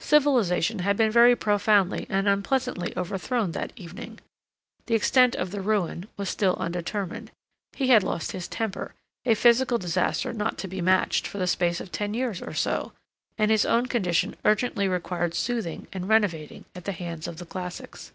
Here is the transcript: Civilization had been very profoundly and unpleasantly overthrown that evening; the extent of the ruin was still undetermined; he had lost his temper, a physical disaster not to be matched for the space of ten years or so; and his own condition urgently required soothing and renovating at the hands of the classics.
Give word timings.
Civilization 0.00 0.78
had 0.78 0.96
been 0.96 1.10
very 1.10 1.36
profoundly 1.36 2.06
and 2.08 2.26
unpleasantly 2.26 2.94
overthrown 2.96 3.52
that 3.52 3.74
evening; 3.76 4.18
the 4.86 4.94
extent 4.94 5.34
of 5.34 5.50
the 5.50 5.60
ruin 5.60 6.08
was 6.16 6.30
still 6.30 6.56
undetermined; 6.58 7.30
he 7.74 7.88
had 7.88 8.02
lost 8.02 8.32
his 8.32 8.48
temper, 8.48 8.94
a 9.26 9.34
physical 9.34 9.76
disaster 9.76 10.32
not 10.32 10.56
to 10.56 10.66
be 10.66 10.80
matched 10.80 11.26
for 11.26 11.36
the 11.36 11.46
space 11.46 11.78
of 11.78 11.92
ten 11.92 12.14
years 12.14 12.40
or 12.40 12.54
so; 12.54 12.92
and 13.36 13.50
his 13.50 13.66
own 13.66 13.84
condition 13.84 14.34
urgently 14.46 14.88
required 14.88 15.34
soothing 15.34 15.88
and 15.92 16.08
renovating 16.08 16.64
at 16.74 16.86
the 16.86 16.92
hands 16.92 17.28
of 17.28 17.36
the 17.36 17.44
classics. 17.44 18.12